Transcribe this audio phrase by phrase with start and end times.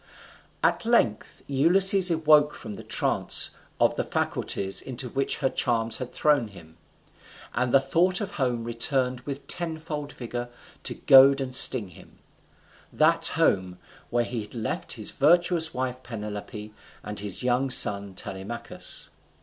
[0.63, 6.11] At length Ulysses awoke from the trance of the faculties into which her charms had
[6.11, 6.77] thrown him,
[7.53, 10.49] and the thought of home returned with tenfold vigour
[10.85, 12.17] to goad and sting him;
[12.91, 13.77] that home
[14.09, 16.73] where he had left his virtuous wife Penelope,
[17.03, 19.07] and his young son Telemachus.